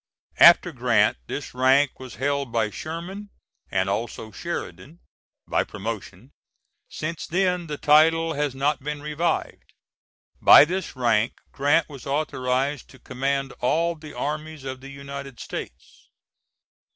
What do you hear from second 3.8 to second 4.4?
also